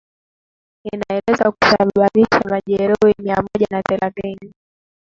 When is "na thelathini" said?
3.71-4.53